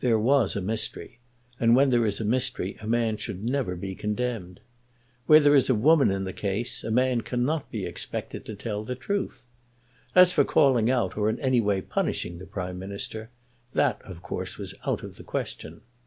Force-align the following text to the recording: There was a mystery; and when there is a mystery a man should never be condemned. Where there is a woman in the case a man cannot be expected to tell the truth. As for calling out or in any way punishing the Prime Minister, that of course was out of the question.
There 0.00 0.18
was 0.18 0.56
a 0.56 0.62
mystery; 0.62 1.18
and 1.60 1.76
when 1.76 1.90
there 1.90 2.06
is 2.06 2.18
a 2.18 2.24
mystery 2.24 2.78
a 2.80 2.86
man 2.86 3.18
should 3.18 3.44
never 3.44 3.76
be 3.76 3.94
condemned. 3.94 4.60
Where 5.26 5.38
there 5.38 5.54
is 5.54 5.68
a 5.68 5.74
woman 5.74 6.10
in 6.10 6.24
the 6.24 6.32
case 6.32 6.82
a 6.82 6.90
man 6.90 7.20
cannot 7.20 7.70
be 7.70 7.84
expected 7.84 8.46
to 8.46 8.54
tell 8.54 8.84
the 8.84 8.94
truth. 8.94 9.44
As 10.14 10.32
for 10.32 10.44
calling 10.44 10.90
out 10.90 11.18
or 11.18 11.28
in 11.28 11.38
any 11.40 11.60
way 11.60 11.82
punishing 11.82 12.38
the 12.38 12.46
Prime 12.46 12.78
Minister, 12.78 13.28
that 13.74 14.00
of 14.02 14.22
course 14.22 14.56
was 14.56 14.72
out 14.86 15.02
of 15.02 15.16
the 15.16 15.22
question. 15.24 15.82